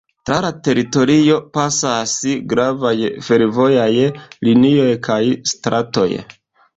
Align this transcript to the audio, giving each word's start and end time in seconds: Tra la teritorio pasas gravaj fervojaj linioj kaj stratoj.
Tra 0.27 0.35
la 0.43 0.49
teritorio 0.67 1.35
pasas 1.57 2.13
gravaj 2.53 2.93
fervojaj 3.27 3.91
linioj 4.49 4.89
kaj 5.09 5.19
stratoj. 5.53 6.09